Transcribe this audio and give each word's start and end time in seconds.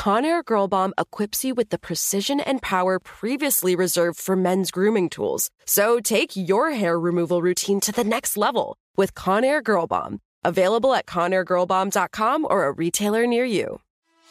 Conair 0.00 0.42
Girl 0.42 0.66
Bomb 0.66 0.94
equips 0.96 1.44
you 1.44 1.54
with 1.54 1.68
the 1.68 1.78
precision 1.78 2.40
and 2.40 2.62
power 2.62 2.98
previously 2.98 3.76
reserved 3.76 4.18
for 4.18 4.34
men's 4.34 4.70
grooming 4.70 5.10
tools. 5.10 5.50
So 5.66 6.00
take 6.00 6.34
your 6.34 6.70
hair 6.70 6.98
removal 6.98 7.42
routine 7.42 7.80
to 7.80 7.92
the 7.92 8.02
next 8.02 8.38
level 8.38 8.78
with 8.96 9.14
Conair 9.14 9.62
Girl 9.62 9.86
Bomb. 9.86 10.20
Available 10.42 10.94
at 10.94 11.04
ConairGirlBomb.com 11.04 12.46
or 12.48 12.64
a 12.64 12.72
retailer 12.72 13.26
near 13.26 13.44
you. 13.44 13.82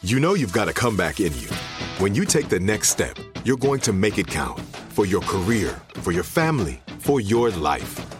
You 0.02 0.18
know 0.18 0.34
you've 0.34 0.52
got 0.52 0.68
a 0.68 0.72
comeback 0.72 1.20
in 1.20 1.32
you. 1.38 1.48
When 1.98 2.16
you 2.16 2.24
take 2.24 2.48
the 2.48 2.58
next 2.58 2.88
step, 2.88 3.14
you're 3.44 3.56
going 3.56 3.78
to 3.82 3.92
make 3.92 4.18
it 4.18 4.26
count 4.26 4.58
for 4.88 5.06
your 5.06 5.22
career, 5.22 5.80
for 6.00 6.10
your 6.10 6.24
family, 6.24 6.80
for 6.98 7.20
your 7.20 7.50
life. 7.50 8.19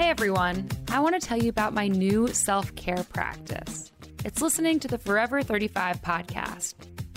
Hey 0.00 0.08
everyone, 0.08 0.66
I 0.88 0.98
want 1.00 1.20
to 1.20 1.28
tell 1.28 1.36
you 1.36 1.50
about 1.50 1.74
my 1.74 1.86
new 1.86 2.28
self 2.28 2.74
care 2.74 3.04
practice. 3.12 3.92
It's 4.24 4.40
listening 4.40 4.80
to 4.80 4.88
the 4.88 4.96
Forever 4.96 5.42
35 5.42 6.00
podcast. 6.00 6.72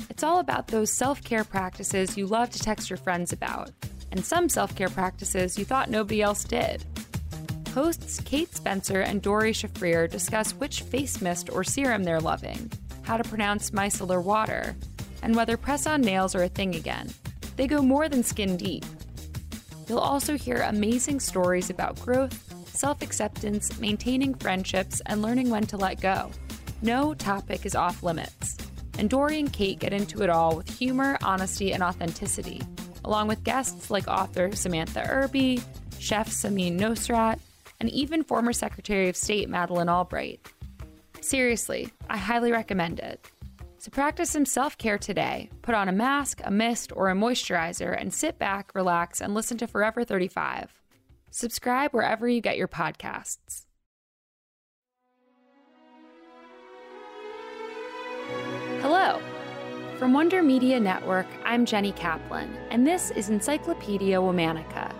It's 0.09 0.21
all 0.21 0.39
about 0.39 0.67
those 0.67 0.91
self 0.91 1.23
care 1.23 1.45
practices 1.45 2.17
you 2.17 2.27
love 2.27 2.49
to 2.49 2.59
text 2.59 2.89
your 2.89 2.97
friends 2.97 3.31
about, 3.31 3.71
and 4.11 4.23
some 4.25 4.49
self 4.49 4.75
care 4.75 4.89
practices 4.89 5.57
you 5.57 5.63
thought 5.63 5.89
nobody 5.89 6.21
else 6.21 6.43
did. 6.43 6.83
Hosts 7.73 8.19
Kate 8.25 8.53
Spencer 8.53 8.99
and 8.99 9.21
Doree 9.21 9.53
Shafrir 9.53 10.09
discuss 10.11 10.53
which 10.53 10.81
face 10.81 11.21
mist 11.21 11.49
or 11.49 11.63
serum 11.63 12.03
they're 12.03 12.19
loving, 12.19 12.69
how 13.03 13.15
to 13.15 13.23
pronounce 13.23 13.71
micellar 13.71 14.21
water, 14.21 14.75
and 15.21 15.37
whether 15.37 15.55
press 15.55 15.87
on 15.87 16.01
nails 16.01 16.35
are 16.35 16.43
a 16.43 16.49
thing 16.49 16.75
again. 16.75 17.09
They 17.55 17.65
go 17.65 17.81
more 17.81 18.09
than 18.09 18.23
skin 18.23 18.57
deep. 18.57 18.83
You'll 19.87 19.99
also 19.99 20.37
hear 20.37 20.57
amazing 20.57 21.21
stories 21.21 21.69
about 21.69 21.99
growth 22.01 22.52
self 22.73 23.01
acceptance, 23.01 23.79
maintaining 23.79 24.33
friendships, 24.35 25.01
and 25.05 25.21
learning 25.21 25.49
when 25.49 25.65
to 25.67 25.77
let 25.77 26.01
go. 26.01 26.31
No 26.81 27.13
topic 27.13 27.65
is 27.65 27.75
off 27.75 28.03
limits. 28.03 28.57
And 28.97 29.09
Doree 29.09 29.39
and 29.39 29.51
Kate 29.51 29.79
get 29.79 29.93
into 29.93 30.21
it 30.21 30.29
all 30.29 30.57
with 30.57 30.69
humor, 30.69 31.17
honesty, 31.23 31.73
and 31.73 31.81
authenticity, 31.81 32.61
along 33.05 33.27
with 33.27 33.43
guests 33.43 33.89
like 33.89 34.07
author 34.07 34.55
Samantha 34.55 35.07
Irby, 35.09 35.61
chef 35.97 36.29
Samin 36.29 36.79
Nosrat, 36.79 37.39
and 37.79 37.89
even 37.89 38.23
former 38.23 38.53
Secretary 38.53 39.09
of 39.09 39.15
State 39.15 39.49
Madeleine 39.49 39.89
Albright. 39.89 40.47
Seriously, 41.21 41.89
I 42.09 42.17
highly 42.17 42.51
recommend 42.51 42.99
it. 42.99 43.25
So 43.77 43.89
practice 43.91 44.29
some 44.29 44.45
self 44.45 44.77
care 44.77 44.97
today. 44.97 45.49
Put 45.61 45.75
on 45.75 45.89
a 45.89 45.93
mask, 45.93 46.41
a 46.43 46.51
mist, 46.51 46.93
or 46.95 47.09
a 47.09 47.15
moisturizer 47.15 47.99
and 47.99 48.13
sit 48.13 48.37
back, 48.39 48.71
relax, 48.75 49.21
and 49.21 49.33
listen 49.33 49.57
to 49.57 49.67
Forever 49.67 50.03
35. 50.03 50.82
Subscribe 51.35 51.93
wherever 51.93 52.29
you 52.29 52.41
get 52.41 52.57
your 52.57 52.67
podcasts. 52.67 53.65
Hello. 58.81 59.19
From 59.97 60.13
Wonder 60.13 60.43
Media 60.43 60.79
Network, 60.79 61.25
I'm 61.43 61.65
Jenny 61.65 61.91
Kaplan, 61.93 62.55
and 62.69 62.85
this 62.85 63.09
is 63.09 63.29
Encyclopedia 63.29 64.15
Womanica. 64.19 64.93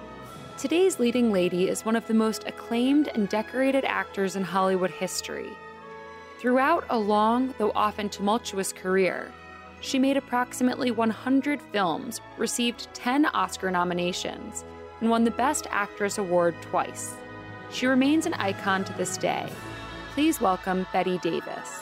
Today's 0.57 0.99
leading 0.99 1.31
lady 1.31 1.69
is 1.69 1.85
one 1.85 1.95
of 1.95 2.07
the 2.07 2.15
most 2.15 2.47
acclaimed 2.47 3.09
and 3.09 3.29
decorated 3.29 3.85
actors 3.85 4.35
in 4.35 4.41
Hollywood 4.41 4.89
history. 4.89 5.55
Throughout 6.39 6.83
a 6.89 6.97
long, 6.97 7.53
though 7.59 7.71
often 7.75 8.09
tumultuous 8.09 8.73
career, 8.73 9.31
she 9.81 9.99
made 9.99 10.17
approximately 10.17 10.89
100 10.89 11.61
films, 11.61 12.21
received 12.39 12.91
10 12.95 13.27
Oscar 13.27 13.69
nominations, 13.69 14.65
and 15.03 15.09
won 15.09 15.25
the 15.25 15.31
Best 15.31 15.67
Actress 15.69 16.17
award 16.17 16.55
twice. 16.61 17.13
She 17.69 17.87
remains 17.87 18.25
an 18.25 18.33
icon 18.35 18.85
to 18.85 18.93
this 18.93 19.17
day. 19.17 19.49
Please 20.13 20.39
welcome 20.39 20.87
Bette 20.93 21.17
Davis. 21.17 21.81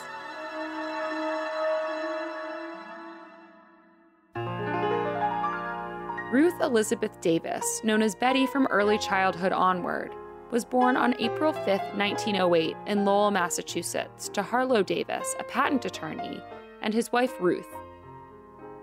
Ruth 6.32 6.60
Elizabeth 6.60 7.20
Davis, 7.20 7.80
known 7.84 8.02
as 8.02 8.16
Betty 8.16 8.44
from 8.44 8.66
early 8.66 8.98
childhood 8.98 9.52
onward, 9.52 10.12
was 10.50 10.64
born 10.64 10.96
on 10.96 11.14
April 11.20 11.52
5, 11.52 11.66
1908, 11.94 12.76
in 12.88 13.04
Lowell, 13.04 13.30
Massachusetts, 13.30 14.30
to 14.30 14.42
Harlow 14.42 14.82
Davis, 14.82 15.36
a 15.38 15.44
patent 15.44 15.84
attorney, 15.84 16.42
and 16.80 16.92
his 16.92 17.12
wife 17.12 17.34
Ruth. 17.38 17.72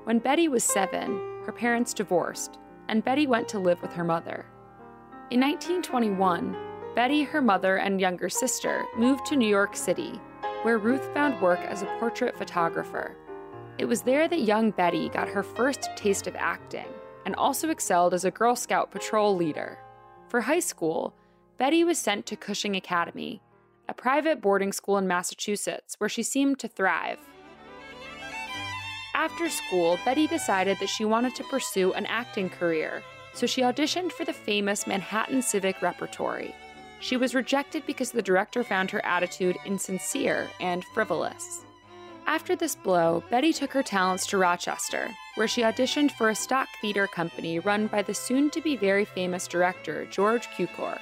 When 0.06 0.20
Betty 0.20 0.48
was 0.48 0.64
seven, 0.64 1.42
her 1.46 1.52
parents 1.52 1.94
divorced, 1.94 2.58
and 2.90 3.06
Betty 3.06 3.28
went 3.28 3.48
to 3.50 3.60
live 3.60 3.82
with 3.82 3.94
her 3.94 4.04
mother. 4.04 4.46
In 5.30 5.40
1921, 5.40 6.58
Betty, 6.96 7.24
her 7.24 7.42
mother, 7.42 7.78
and 7.78 8.02
younger 8.02 8.30
sister 8.30 8.84
moved 8.98 9.26
to 9.28 9.36
New 9.36 9.48
York 9.48 9.76
City, 9.76 10.20
where 10.64 10.80
Ruth 10.80 11.14
found 11.14 11.40
work 11.40 11.60
as 11.60 11.84
a 11.84 11.98
portrait 12.00 12.36
photographer. 12.36 13.16
It 13.78 13.86
was 13.86 14.02
there 14.02 14.28
that 14.28 14.42
young 14.42 14.72
Betty 14.72 15.08
got 15.10 15.30
her 15.30 15.44
first 15.44 15.90
taste 15.96 16.28
of 16.28 16.36
acting 16.36 16.88
and 17.26 17.36
also 17.36 17.70
excelled 17.70 18.14
as 18.14 18.26
a 18.26 18.32
Girl 18.32 18.56
Scout 18.56 18.92
patrol 18.92 19.36
leader. 19.36 19.78
For 20.28 20.42
high 20.42 20.60
school, 20.60 21.14
Betty 21.58 21.84
was 21.84 22.00
sent 22.00 22.26
to 22.26 22.36
Cushing 22.36 22.76
Academy, 22.76 23.42
a 23.88 23.94
private 23.94 24.42
boarding 24.42 24.74
school 24.74 24.98
in 24.98 25.08
Massachusetts 25.08 25.96
where 26.00 26.10
she 26.10 26.24
seemed 26.24 26.58
to 26.60 26.68
thrive. 26.68 27.20
After 29.19 29.50
school, 29.50 30.00
Betty 30.06 30.28
decided 30.28 30.80
that 30.80 30.88
she 30.88 31.03
wanted 31.03 31.35
to 31.35 31.44
pursue 31.44 31.91
an 31.91 32.06
acting 32.06 32.50
career, 32.50 33.03
so 33.34 33.46
she 33.46 33.63
auditioned 33.63 34.13
for 34.13 34.24
the 34.24 34.31
famous 34.31 34.88
Manhattan 34.88 35.41
Civic 35.41 35.81
Repertory. 35.81 36.56
She 37.02 37.18
was 37.18 37.35
rejected 37.35 37.85
because 37.85 38.12
the 38.12 38.22
director 38.22 38.63
found 38.63 38.90
her 38.91 39.06
attitude 39.06 39.58
insincere 39.66 40.47
and 40.62 40.85
frivolous. 40.94 41.66
After 42.28 42.56
this 42.56 42.78
blow, 42.78 43.22
Betty 43.29 43.52
took 43.52 43.74
her 43.74 43.84
talents 43.84 44.25
to 44.28 44.38
Rochester, 44.38 45.09
where 45.35 45.50
she 45.50 45.64
auditioned 45.64 46.11
for 46.11 46.29
a 46.29 46.35
stock 46.35 46.70
theater 46.79 47.05
company 47.05 47.59
run 47.59 47.88
by 47.88 48.02
the 48.02 48.14
soon 48.14 48.49
to 48.52 48.61
be 48.61 48.78
very 48.78 49.03
famous 49.03 49.49
director 49.49 50.05
George 50.05 50.47
Cukor. 50.47 50.97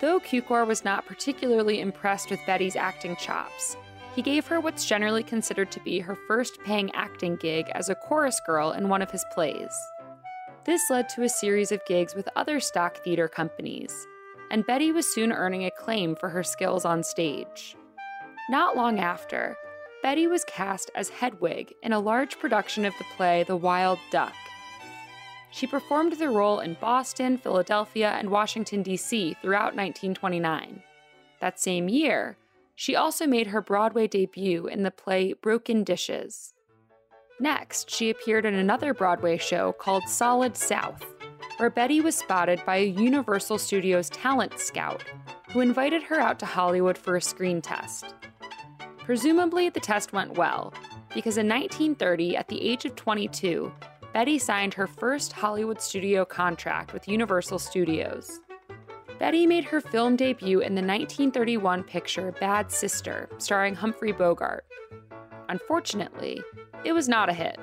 Though 0.00 0.20
Cukor 0.20 0.66
was 0.66 0.86
not 0.86 1.04
particularly 1.04 1.80
impressed 1.80 2.30
with 2.30 2.40
Betty's 2.46 2.76
acting 2.76 3.14
chops, 3.16 3.76
he 4.16 4.22
gave 4.22 4.46
her 4.46 4.60
what's 4.60 4.86
generally 4.86 5.22
considered 5.22 5.70
to 5.70 5.80
be 5.80 5.98
her 5.98 6.16
first 6.26 6.58
paying 6.64 6.90
acting 6.94 7.36
gig 7.36 7.68
as 7.72 7.90
a 7.90 7.94
chorus 7.94 8.40
girl 8.46 8.72
in 8.72 8.88
one 8.88 9.02
of 9.02 9.10
his 9.10 9.26
plays. 9.30 9.70
This 10.64 10.80
led 10.88 11.10
to 11.10 11.22
a 11.22 11.28
series 11.28 11.70
of 11.70 11.84
gigs 11.84 12.14
with 12.14 12.26
other 12.34 12.58
stock 12.58 13.04
theater 13.04 13.28
companies, 13.28 14.06
and 14.50 14.66
Betty 14.66 14.90
was 14.90 15.12
soon 15.12 15.32
earning 15.32 15.66
acclaim 15.66 16.16
for 16.16 16.30
her 16.30 16.42
skills 16.42 16.86
on 16.86 17.02
stage. 17.02 17.76
Not 18.48 18.74
long 18.74 18.98
after, 18.98 19.54
Betty 20.02 20.26
was 20.26 20.44
cast 20.44 20.90
as 20.94 21.10
Hedwig 21.10 21.74
in 21.82 21.92
a 21.92 22.00
large 22.00 22.38
production 22.38 22.86
of 22.86 22.94
the 22.96 23.04
play 23.18 23.42
The 23.42 23.56
Wild 23.56 23.98
Duck. 24.10 24.32
She 25.50 25.66
performed 25.66 26.14
the 26.14 26.30
role 26.30 26.60
in 26.60 26.78
Boston, 26.80 27.36
Philadelphia, 27.36 28.16
and 28.18 28.30
Washington, 28.30 28.82
D.C. 28.82 29.36
throughout 29.42 29.76
1929. 29.76 30.82
That 31.40 31.60
same 31.60 31.90
year, 31.90 32.38
she 32.76 32.94
also 32.94 33.26
made 33.26 33.48
her 33.48 33.62
Broadway 33.62 34.06
debut 34.06 34.66
in 34.66 34.82
the 34.82 34.90
play 34.90 35.32
Broken 35.32 35.82
Dishes. 35.82 36.52
Next, 37.40 37.90
she 37.90 38.10
appeared 38.10 38.44
in 38.44 38.54
another 38.54 38.94
Broadway 38.94 39.38
show 39.38 39.72
called 39.72 40.08
Solid 40.08 40.56
South, 40.56 41.04
where 41.56 41.70
Betty 41.70 42.00
was 42.02 42.16
spotted 42.16 42.62
by 42.66 42.76
a 42.76 42.86
Universal 42.86 43.58
Studios 43.58 44.10
talent 44.10 44.58
scout 44.58 45.02
who 45.50 45.60
invited 45.60 46.02
her 46.02 46.20
out 46.20 46.38
to 46.38 46.46
Hollywood 46.46 46.98
for 46.98 47.16
a 47.16 47.20
screen 47.20 47.62
test. 47.62 48.14
Presumably, 48.98 49.70
the 49.70 49.80
test 49.80 50.12
went 50.12 50.36
well, 50.36 50.74
because 51.14 51.38
in 51.38 51.48
1930, 51.48 52.36
at 52.36 52.48
the 52.48 52.60
age 52.60 52.84
of 52.84 52.94
22, 52.94 53.72
Betty 54.12 54.38
signed 54.38 54.74
her 54.74 54.86
first 54.86 55.32
Hollywood 55.32 55.80
studio 55.80 56.24
contract 56.24 56.92
with 56.92 57.08
Universal 57.08 57.58
Studios. 57.58 58.40
Betty 59.18 59.46
made 59.46 59.64
her 59.64 59.80
film 59.80 60.14
debut 60.14 60.60
in 60.60 60.74
the 60.74 60.82
1931 60.82 61.84
picture 61.84 62.32
Bad 62.38 62.70
Sister, 62.70 63.28
starring 63.38 63.74
Humphrey 63.74 64.12
Bogart. 64.12 64.66
Unfortunately, 65.48 66.42
it 66.84 66.92
was 66.92 67.08
not 67.08 67.30
a 67.30 67.32
hit. 67.32 67.58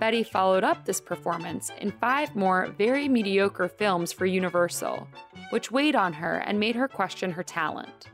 Betty 0.00 0.22
followed 0.22 0.64
up 0.64 0.84
this 0.84 1.00
performance 1.00 1.70
in 1.80 1.90
five 1.90 2.34
more 2.34 2.74
very 2.78 3.06
mediocre 3.06 3.68
films 3.68 4.12
for 4.12 4.24
Universal, 4.24 5.06
which 5.50 5.70
weighed 5.70 5.96
on 5.96 6.12
her 6.14 6.38
and 6.38 6.58
made 6.58 6.76
her 6.76 6.88
question 6.88 7.32
her 7.32 7.42
talent. 7.42 8.06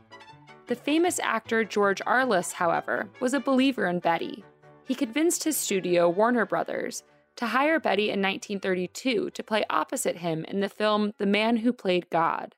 The 0.67 0.75
famous 0.75 1.19
actor 1.19 1.63
George 1.63 2.01
Arliss, 2.05 2.53
however, 2.53 3.07
was 3.21 3.33
a 3.33 3.39
believer 3.39 3.87
in 3.87 3.99
Betty. 3.99 4.43
He 4.83 4.95
convinced 4.95 5.43
his 5.43 5.55
studio, 5.55 6.09
Warner 6.09 6.45
Brothers, 6.45 7.03
to 7.37 7.45
hire 7.45 7.79
Betty 7.79 8.05
in 8.05 8.21
1932 8.21 9.29
to 9.29 9.43
play 9.43 9.63
opposite 9.69 10.17
him 10.17 10.43
in 10.45 10.59
the 10.59 10.69
film 10.69 11.13
The 11.19 11.25
Man 11.25 11.57
Who 11.57 11.71
Played 11.71 12.09
God. 12.09 12.55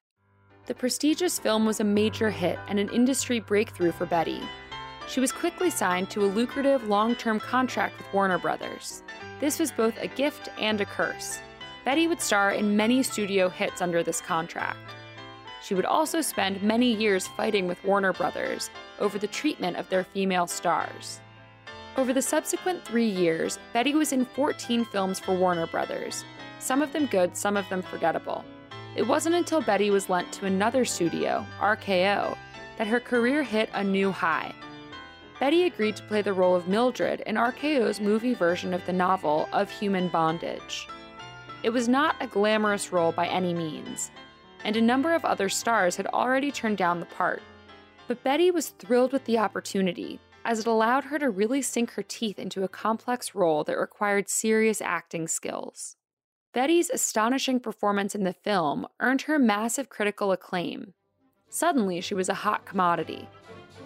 The 0.68 0.76
prestigious 0.76 1.40
film 1.40 1.66
was 1.66 1.80
a 1.80 1.86
major 1.86 2.30
hit 2.30 2.60
and 2.68 2.78
an 2.78 2.90
industry 2.90 3.40
breakthrough 3.40 3.94
for 3.94 4.06
Betty. 4.06 4.42
She 5.08 5.22
was 5.22 5.32
quickly 5.32 5.70
signed 5.70 6.10
to 6.10 6.26
a 6.26 6.28
lucrative 6.28 6.90
long 6.90 7.16
term 7.16 7.40
contract 7.40 7.98
with 7.98 8.14
Warner 8.14 8.38
Brothers. 8.38 9.02
This 9.40 9.60
was 9.60 9.72
both 9.72 9.98
a 9.98 10.08
gift 10.08 10.50
and 10.60 10.82
a 10.82 10.86
curse. 10.86 11.40
Betty 11.86 12.06
would 12.10 12.20
star 12.20 12.52
in 12.52 12.76
many 12.76 13.02
studio 13.02 13.48
hits 13.48 13.82
under 13.82 14.04
this 14.04 14.20
contract. 14.20 14.78
She 15.64 15.74
would 15.74 15.86
also 15.86 16.20
spend 16.20 16.62
many 16.62 16.94
years 16.94 17.28
fighting 17.28 17.66
with 17.66 17.82
Warner 17.86 18.12
Brothers 18.12 18.70
over 19.00 19.18
the 19.18 19.28
treatment 19.28 19.78
of 19.78 19.88
their 19.88 20.04
female 20.04 20.48
stars. 20.48 21.22
Over 21.96 22.12
the 22.12 22.22
subsequent 22.22 22.84
three 22.84 23.08
years, 23.08 23.58
Betty 23.72 23.96
was 23.96 24.12
in 24.12 24.26
14 24.26 24.84
films 24.84 25.18
for 25.18 25.34
Warner 25.34 25.68
Brothers, 25.68 26.26
some 26.60 26.82
of 26.82 26.92
them 26.92 27.06
good, 27.06 27.38
some 27.38 27.56
of 27.56 27.70
them 27.70 27.82
forgettable. 27.82 28.44
It 28.98 29.08
wasn't 29.08 29.36
until 29.36 29.62
Betty 29.62 29.92
was 29.92 30.10
lent 30.10 30.32
to 30.34 30.48
another 30.48 30.84
studio, 30.84 31.46
RKO, 31.60 32.36
that 32.80 32.88
her 32.88 33.00
career 33.00 33.44
hit 33.44 33.70
a 33.74 33.84
new 33.84 34.12
high. 34.12 34.56
Betty 35.40 35.66
agreed 35.66 35.96
to 35.98 36.04
play 36.04 36.24
the 36.24 36.34
role 36.34 36.56
of 36.56 36.68
Mildred 36.68 37.22
in 37.28 37.36
RKO's 37.36 38.02
movie 38.02 38.34
version 38.34 38.74
of 38.74 38.84
the 38.88 38.94
novel 38.94 39.48
Of 39.54 39.70
Human 39.70 40.08
Bondage. 40.08 40.88
It 41.62 41.70
was 41.70 41.88
not 41.88 42.16
a 42.20 42.26
glamorous 42.26 42.92
role 42.92 43.12
by 43.12 43.28
any 43.28 43.54
means, 43.54 44.10
and 44.64 44.76
a 44.76 44.82
number 44.82 45.14
of 45.14 45.24
other 45.24 45.48
stars 45.48 45.96
had 45.96 46.08
already 46.08 46.52
turned 46.52 46.78
down 46.78 47.00
the 47.00 47.06
part. 47.06 47.44
But 48.08 48.24
Betty 48.24 48.50
was 48.50 48.70
thrilled 48.70 49.14
with 49.14 49.26
the 49.26 49.38
opportunity, 49.38 50.20
as 50.44 50.60
it 50.60 50.66
allowed 50.66 51.04
her 51.04 51.20
to 51.20 51.30
really 51.30 51.62
sink 51.62 51.92
her 51.92 52.04
teeth 52.04 52.40
into 52.40 52.64
a 52.64 52.68
complex 52.68 53.36
role 53.36 53.64
that 53.66 53.78
required 53.78 54.28
serious 54.28 54.82
acting 54.82 55.28
skills. 55.28 55.98
Betty's 56.54 56.90
astonishing 56.90 57.60
performance 57.60 58.16
in 58.16 58.24
the 58.24 58.34
film 58.34 58.88
earned 59.00 59.24
her 59.24 59.38
massive 59.38 59.90
critical 59.90 60.32
acclaim. 60.32 60.94
Suddenly, 61.50 62.02
she 62.02 62.16
was 62.16 62.30
a 62.30 62.34
hot 62.34 62.66
commodity. 62.66 63.28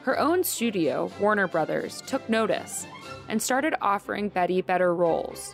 Her 0.03 0.17
own 0.17 0.43
studio, 0.43 1.11
Warner 1.19 1.47
Brothers, 1.47 2.01
took 2.07 2.27
notice 2.29 2.87
and 3.27 3.41
started 3.41 3.75
offering 3.81 4.29
Betty 4.29 4.61
better 4.61 4.95
roles. 4.95 5.53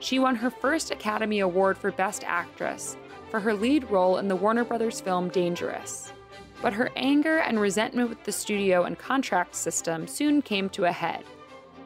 She 0.00 0.18
won 0.18 0.34
her 0.36 0.50
first 0.50 0.90
Academy 0.90 1.40
Award 1.40 1.78
for 1.78 1.92
Best 1.92 2.24
Actress 2.24 2.96
for 3.30 3.38
her 3.40 3.54
lead 3.54 3.88
role 3.90 4.18
in 4.18 4.28
the 4.28 4.36
Warner 4.36 4.64
Brothers 4.64 5.00
film 5.00 5.28
Dangerous. 5.28 6.12
But 6.60 6.72
her 6.72 6.90
anger 6.96 7.38
and 7.38 7.60
resentment 7.60 8.08
with 8.08 8.22
the 8.24 8.32
studio 8.32 8.84
and 8.84 8.98
contract 8.98 9.54
system 9.54 10.06
soon 10.06 10.42
came 10.42 10.68
to 10.70 10.84
a 10.84 10.92
head. 10.92 11.24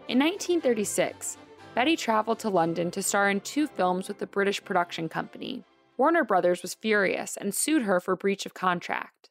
In 0.09 0.19
1936, 0.19 1.39
Betty 1.77 1.95
traveled 1.95 2.39
to 2.39 2.49
London 2.49 2.91
to 2.93 3.03
star 3.03 3.29
in 3.29 3.39
two 3.43 3.67
films 3.67 4.09
with 4.09 4.19
the 4.19 4.27
British 4.27 4.65
production 4.65 5.11
company. 5.11 5.63
Warner 5.99 6.25
Brothers 6.25 6.63
was 6.63 6.73
furious 6.73 7.37
and 7.37 7.55
sued 7.55 7.83
her 7.83 8.01
for 8.01 8.17
breach 8.17 8.47
of 8.47 8.55
contract. 8.55 9.29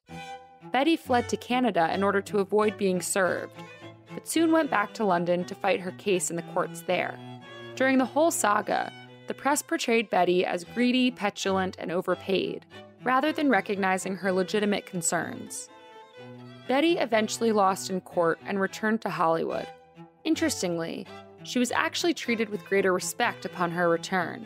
Betty 0.71 0.95
fled 0.95 1.27
to 1.29 1.37
Canada 1.37 1.91
in 1.91 2.03
order 2.03 2.21
to 2.21 2.37
avoid 2.37 2.77
being 2.77 3.01
served, 3.01 3.55
but 4.13 4.27
soon 4.27 4.51
went 4.51 4.69
back 4.69 4.93
to 4.93 5.03
London 5.03 5.43
to 5.45 5.55
fight 5.55 5.79
her 5.79 5.89
case 5.93 6.29
in 6.29 6.35
the 6.35 6.43
courts 6.53 6.81
there. 6.81 7.17
During 7.75 7.97
the 7.97 8.05
whole 8.05 8.29
saga, 8.29 8.93
the 9.25 9.33
press 9.33 9.63
portrayed 9.63 10.11
Betty 10.11 10.45
as 10.45 10.65
greedy, 10.65 11.09
petulant, 11.09 11.77
and 11.79 11.91
overpaid, 11.91 12.63
rather 13.03 13.31
than 13.31 13.49
recognizing 13.49 14.17
her 14.17 14.31
legitimate 14.31 14.85
concerns. 14.85 15.67
Betty 16.67 16.99
eventually 16.99 17.51
lost 17.51 17.89
in 17.89 18.01
court 18.01 18.37
and 18.45 18.61
returned 18.61 19.01
to 19.01 19.09
Hollywood. 19.09 19.67
Interestingly, 20.23 21.07
she 21.45 21.59
was 21.59 21.71
actually 21.71 22.13
treated 22.13 22.49
with 22.49 22.65
greater 22.65 22.91
respect 22.91 23.45
upon 23.45 23.71
her 23.71 23.87
return. 23.87 24.45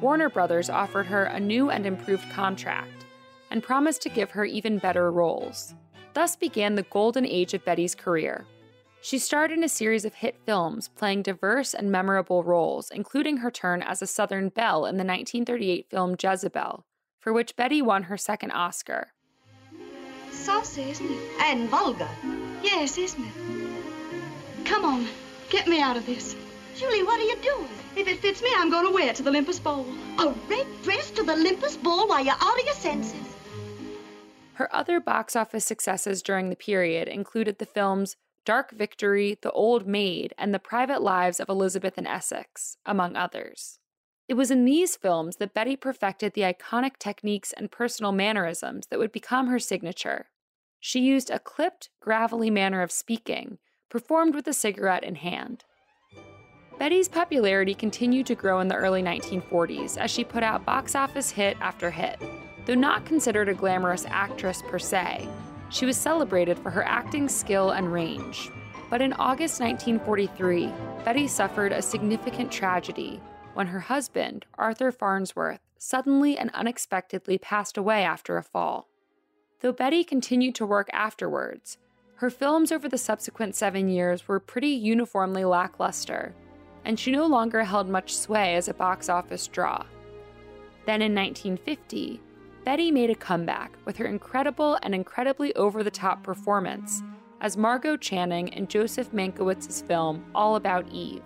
Warner 0.00 0.28
Brothers 0.28 0.70
offered 0.70 1.06
her 1.06 1.24
a 1.24 1.40
new 1.40 1.70
and 1.70 1.84
improved 1.84 2.30
contract, 2.30 3.04
and 3.50 3.62
promised 3.62 4.02
to 4.02 4.08
give 4.08 4.30
her 4.30 4.44
even 4.44 4.78
better 4.78 5.10
roles. 5.10 5.74
Thus 6.12 6.36
began 6.36 6.76
the 6.76 6.84
golden 6.84 7.26
age 7.26 7.54
of 7.54 7.64
Betty's 7.64 7.94
career. 7.94 8.46
She 9.00 9.18
starred 9.18 9.52
in 9.52 9.64
a 9.64 9.68
series 9.68 10.04
of 10.04 10.14
hit 10.14 10.36
films, 10.46 10.88
playing 10.88 11.22
diverse 11.22 11.74
and 11.74 11.90
memorable 11.90 12.42
roles, 12.42 12.90
including 12.90 13.38
her 13.38 13.50
turn 13.50 13.82
as 13.82 14.00
a 14.00 14.06
Southern 14.06 14.48
belle 14.48 14.86
in 14.86 14.96
the 14.96 15.04
1938 15.04 15.90
film 15.90 16.16
Jezebel, 16.22 16.84
for 17.18 17.32
which 17.32 17.56
Betty 17.56 17.82
won 17.82 18.04
her 18.04 18.16
second 18.16 18.52
Oscar. 18.52 19.08
Saucy, 20.30 20.90
isn't 20.90 21.10
it? 21.10 21.18
And 21.40 21.68
vulgar. 21.68 22.08
Yes, 22.62 22.98
isn't 22.98 23.24
it? 23.24 24.64
Come 24.64 24.84
on, 24.84 25.06
get 25.54 25.68
me 25.68 25.80
out 25.80 25.96
of 25.96 26.04
this. 26.04 26.34
Julie, 26.74 27.04
what 27.04 27.20
are 27.20 27.22
you 27.22 27.36
doing? 27.36 27.68
If 27.94 28.08
it 28.08 28.18
fits 28.18 28.42
me, 28.42 28.48
I'm 28.56 28.70
going 28.70 28.86
to 28.88 28.92
wear 28.92 29.10
it 29.10 29.16
to 29.16 29.22
the 29.22 29.30
Olympus 29.30 29.60
Ball. 29.60 29.86
A 30.18 30.34
red 30.48 30.66
dress 30.82 31.12
to 31.12 31.22
the 31.22 31.34
Olympus 31.34 31.76
Ball 31.76 32.08
while 32.08 32.24
you're 32.24 32.34
out 32.34 32.58
of 32.58 32.64
your 32.64 32.74
senses? 32.74 33.36
Her 34.54 34.74
other 34.74 34.98
box 34.98 35.36
office 35.36 35.64
successes 35.64 36.22
during 36.22 36.50
the 36.50 36.56
period 36.56 37.06
included 37.06 37.58
the 37.58 37.66
films 37.66 38.16
Dark 38.44 38.72
Victory, 38.72 39.38
The 39.40 39.52
Old 39.52 39.86
Maid, 39.86 40.34
and 40.36 40.52
The 40.52 40.58
Private 40.58 41.00
Lives 41.00 41.38
of 41.38 41.48
Elizabeth 41.48 41.96
and 41.96 42.08
Essex, 42.08 42.76
among 42.84 43.14
others. 43.14 43.78
It 44.26 44.34
was 44.34 44.50
in 44.50 44.64
these 44.64 44.96
films 44.96 45.36
that 45.36 45.54
Betty 45.54 45.76
perfected 45.76 46.32
the 46.34 46.42
iconic 46.42 46.96
techniques 46.98 47.52
and 47.52 47.70
personal 47.70 48.10
mannerisms 48.10 48.88
that 48.88 48.98
would 48.98 49.12
become 49.12 49.46
her 49.46 49.60
signature. 49.60 50.26
She 50.80 50.98
used 50.98 51.30
a 51.30 51.38
clipped, 51.38 51.90
gravelly 52.00 52.50
manner 52.50 52.82
of 52.82 52.90
speaking, 52.90 53.58
performed 53.94 54.34
with 54.34 54.48
a 54.48 54.52
cigarette 54.52 55.04
in 55.04 55.14
hand. 55.14 55.62
Betty's 56.80 57.08
popularity 57.08 57.74
continued 57.74 58.26
to 58.26 58.34
grow 58.34 58.58
in 58.58 58.66
the 58.66 58.74
early 58.74 59.04
1940s 59.04 59.96
as 59.96 60.10
she 60.10 60.24
put 60.24 60.42
out 60.42 60.64
box 60.64 60.96
office 60.96 61.30
hit 61.30 61.56
after 61.60 61.92
hit. 61.92 62.20
Though 62.66 62.74
not 62.74 63.06
considered 63.06 63.48
a 63.48 63.54
glamorous 63.54 64.04
actress 64.08 64.62
per 64.62 64.80
se, 64.80 65.28
she 65.68 65.86
was 65.86 65.96
celebrated 65.96 66.58
for 66.58 66.70
her 66.70 66.82
acting 66.82 67.28
skill 67.28 67.70
and 67.70 67.92
range. 67.92 68.50
But 68.90 69.00
in 69.00 69.12
August 69.12 69.60
1943, 69.60 70.72
Betty 71.04 71.28
suffered 71.28 71.70
a 71.70 71.80
significant 71.80 72.50
tragedy 72.50 73.20
when 73.54 73.68
her 73.68 73.78
husband, 73.78 74.44
Arthur 74.58 74.90
Farnsworth, 74.90 75.60
suddenly 75.78 76.36
and 76.36 76.50
unexpectedly 76.52 77.38
passed 77.38 77.76
away 77.76 78.02
after 78.02 78.38
a 78.38 78.42
fall. 78.42 78.88
Though 79.60 79.72
Betty 79.72 80.02
continued 80.02 80.56
to 80.56 80.66
work 80.66 80.90
afterwards, 80.92 81.78
her 82.16 82.30
films 82.30 82.70
over 82.70 82.88
the 82.88 82.98
subsequent 82.98 83.56
seven 83.56 83.88
years 83.88 84.28
were 84.28 84.38
pretty 84.38 84.68
uniformly 84.68 85.44
lackluster, 85.44 86.34
and 86.84 86.98
she 86.98 87.10
no 87.10 87.26
longer 87.26 87.64
held 87.64 87.88
much 87.88 88.14
sway 88.14 88.54
as 88.54 88.68
a 88.68 88.74
box 88.74 89.08
office 89.08 89.46
draw. 89.48 89.84
Then 90.86 91.02
in 91.02 91.14
1950, 91.14 92.20
Betty 92.64 92.90
made 92.90 93.10
a 93.10 93.14
comeback 93.14 93.72
with 93.84 93.96
her 93.96 94.06
incredible 94.06 94.78
and 94.82 94.94
incredibly 94.94 95.54
over 95.54 95.82
the 95.82 95.90
top 95.90 96.22
performance 96.22 97.02
as 97.40 97.56
Margo 97.56 97.96
Channing 97.96 98.48
in 98.48 98.68
Joseph 98.68 99.12
Mankiewicz's 99.12 99.82
film 99.82 100.24
All 100.34 100.56
About 100.56 100.88
Eve. 100.90 101.22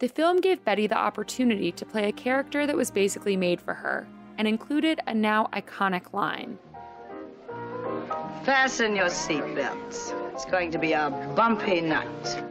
The 0.00 0.08
film 0.08 0.40
gave 0.40 0.64
Betty 0.64 0.86
the 0.86 0.98
opportunity 0.98 1.72
to 1.72 1.86
play 1.86 2.08
a 2.08 2.12
character 2.12 2.66
that 2.66 2.76
was 2.76 2.90
basically 2.90 3.36
made 3.36 3.60
for 3.60 3.74
her 3.74 4.06
and 4.36 4.48
included 4.48 5.00
a 5.06 5.14
now 5.14 5.48
iconic 5.52 6.12
line. 6.12 6.58
Fasten 8.44 8.94
your 8.94 9.06
seatbelts. 9.06 10.12
It's 10.34 10.44
going 10.44 10.70
to 10.72 10.78
be 10.78 10.92
a 10.92 11.08
bumpy 11.34 11.80
night. 11.80 12.42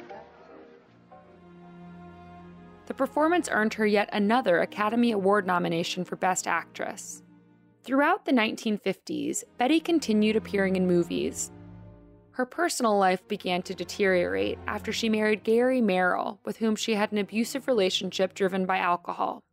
The 2.87 2.95
performance 2.95 3.47
earned 3.51 3.75
her 3.75 3.85
yet 3.85 4.09
another 4.11 4.61
Academy 4.61 5.11
Award 5.11 5.45
nomination 5.45 6.03
for 6.03 6.15
Best 6.15 6.47
Actress. 6.47 7.21
Throughout 7.83 8.25
the 8.25 8.31
1950s, 8.31 9.43
Betty 9.59 9.79
continued 9.79 10.35
appearing 10.35 10.77
in 10.77 10.87
movies. 10.87 11.51
Her 12.31 12.47
personal 12.47 12.97
life 12.97 13.27
began 13.27 13.61
to 13.61 13.75
deteriorate 13.75 14.57
after 14.65 14.91
she 14.91 15.09
married 15.09 15.43
Gary 15.43 15.79
Merrill, 15.79 16.39
with 16.43 16.57
whom 16.57 16.75
she 16.75 16.95
had 16.95 17.11
an 17.11 17.19
abusive 17.19 17.67
relationship 17.67 18.33
driven 18.33 18.65
by 18.65 18.79
alcohol. 18.79 19.43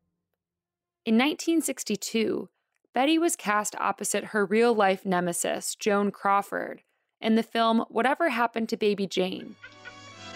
In 1.05 1.17
1962, 1.17 2.49
Betty 2.93 3.19
was 3.19 3.37
cast 3.37 3.77
opposite 3.79 4.25
her 4.25 4.45
real 4.45 4.75
life 4.75 5.07
nemesis, 5.07 5.77
Joan 5.77 6.11
Crawford, 6.11 6.83
in 7.21 7.37
the 7.37 7.43
film 7.45 7.85
Whatever 7.89 8.31
Happened 8.31 8.69
to 8.71 8.77
Baby 8.77 9.07
Jane. 9.07 9.55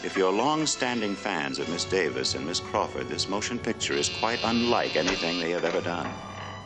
If 0.04 0.16
you're 0.16 0.30
long 0.30 0.64
standing 0.66 1.16
fans 1.16 1.58
of 1.58 1.68
Miss 1.68 1.84
Davis 1.84 2.36
and 2.36 2.46
Miss 2.46 2.60
Crawford, 2.60 3.08
this 3.08 3.28
motion 3.28 3.58
picture 3.58 3.94
is 3.94 4.08
quite 4.08 4.38
unlike 4.44 4.94
anything 4.94 5.40
they 5.40 5.50
have 5.50 5.64
ever 5.64 5.80
done. 5.80 6.08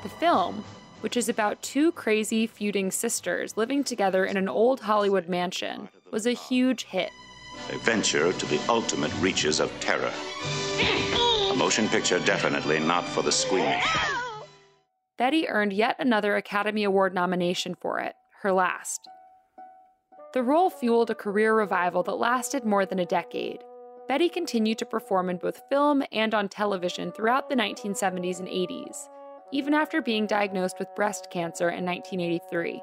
The 0.02 0.10
film, 0.10 0.62
which 1.00 1.16
is 1.16 1.30
about 1.30 1.62
two 1.62 1.90
crazy 1.92 2.46
feuding 2.46 2.90
sisters 2.90 3.56
living 3.56 3.82
together 3.82 4.26
in 4.26 4.36
an 4.36 4.48
old 4.48 4.80
Hollywood 4.80 5.26
mansion, 5.26 5.88
was 6.10 6.26
a 6.26 6.32
huge 6.32 6.84
hit. 6.84 7.10
A 7.72 7.78
venture 7.78 8.30
to 8.30 8.46
the 8.46 8.60
ultimate 8.68 9.12
reaches 9.20 9.58
of 9.58 9.72
terror. 9.80 10.12
A 11.50 11.54
motion 11.56 11.88
picture 11.88 12.18
definitely 12.18 12.78
not 12.78 13.04
for 13.06 13.22
the 13.22 13.32
squeamish. 13.32 14.27
Betty 15.18 15.48
earned 15.48 15.72
yet 15.72 15.96
another 15.98 16.36
Academy 16.36 16.84
Award 16.84 17.12
nomination 17.12 17.74
for 17.74 17.98
it, 17.98 18.14
her 18.42 18.52
last. 18.52 19.08
The 20.32 20.44
role 20.44 20.70
fueled 20.70 21.10
a 21.10 21.14
career 21.14 21.56
revival 21.56 22.04
that 22.04 22.14
lasted 22.14 22.64
more 22.64 22.86
than 22.86 23.00
a 23.00 23.04
decade. 23.04 23.64
Betty 24.06 24.28
continued 24.28 24.78
to 24.78 24.86
perform 24.86 25.28
in 25.28 25.38
both 25.38 25.68
film 25.68 26.04
and 26.12 26.34
on 26.34 26.48
television 26.48 27.10
throughout 27.10 27.48
the 27.48 27.56
1970s 27.56 28.38
and 28.38 28.48
80s, 28.48 29.08
even 29.52 29.74
after 29.74 30.00
being 30.00 30.26
diagnosed 30.26 30.78
with 30.78 30.94
breast 30.94 31.28
cancer 31.32 31.68
in 31.68 31.84
1983. 31.84 32.80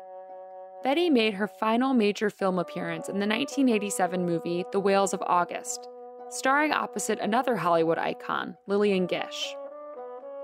Betty 0.84 1.10
made 1.10 1.34
her 1.36 1.48
final 1.48 1.94
major 1.94 2.30
film 2.30 2.60
appearance 2.60 3.08
in 3.08 3.16
the 3.16 3.26
1987 3.26 4.26
movie 4.26 4.66
The 4.74 4.80
Whales 4.80 5.14
of 5.14 5.24
August, 5.26 5.88
starring 6.30 6.74
opposite 6.74 7.20
another 7.20 7.56
Hollywood 7.56 7.98
icon, 7.98 8.58
Lillian 8.68 9.08
Gish. 9.08 9.56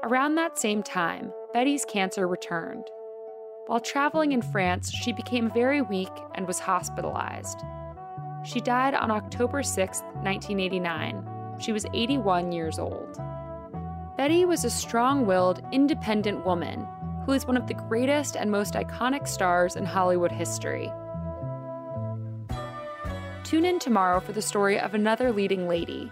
Around 0.03 0.33
that 0.33 0.57
same 0.57 0.81
time, 0.81 1.31
Betty's 1.53 1.85
cancer 1.85 2.27
returned. 2.27 2.85
While 3.67 3.79
traveling 3.79 4.31
in 4.31 4.41
France, 4.41 4.91
she 4.91 5.13
became 5.13 5.51
very 5.51 5.83
weak 5.83 6.09
and 6.33 6.47
was 6.47 6.57
hospitalized. 6.57 7.59
She 8.43 8.61
died 8.61 8.95
on 8.95 9.11
October 9.11 9.61
6, 9.61 10.01
1989. 10.23 11.57
She 11.59 11.71
was 11.71 11.85
81 11.93 12.51
years 12.51 12.79
old. 12.79 13.19
Betty 14.17 14.43
was 14.43 14.65
a 14.65 14.71
strong 14.71 15.27
willed, 15.27 15.61
independent 15.71 16.43
woman 16.47 16.87
who 17.27 17.33
is 17.33 17.45
one 17.45 17.55
of 17.55 17.67
the 17.67 17.75
greatest 17.75 18.35
and 18.35 18.49
most 18.49 18.73
iconic 18.73 19.27
stars 19.27 19.75
in 19.75 19.85
Hollywood 19.85 20.31
history. 20.31 20.91
Tune 23.43 23.65
in 23.65 23.77
tomorrow 23.77 24.19
for 24.19 24.31
the 24.31 24.41
story 24.41 24.79
of 24.79 24.95
another 24.95 25.31
leading 25.31 25.67
lady. 25.67 26.11